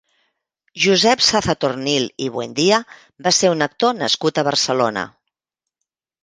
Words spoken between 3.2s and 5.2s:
va ser un actor nascut a Barcelona.